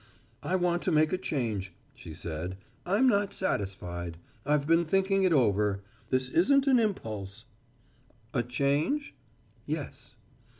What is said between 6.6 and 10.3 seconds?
an impulse." "A change?" "Yes."